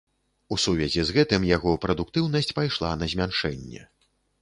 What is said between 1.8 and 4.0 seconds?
прадуктыўнасць пайшла на змяншэнне.